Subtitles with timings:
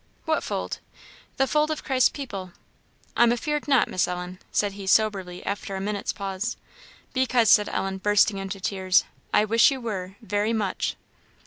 [0.25, 0.79] "What fold?"
[1.37, 2.53] "The fold of Christ's people."
[3.15, 6.57] "I'm afeard not, Miss Ellen," said he, soberly, after a minute's pause.
[7.13, 10.95] "Because," said Ellen, bursting into tears, "I wish you were, very much."